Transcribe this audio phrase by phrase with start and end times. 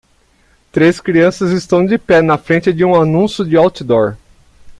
[0.71, 4.17] Três crianças estão de pé na frente de um anúncio de outdoor.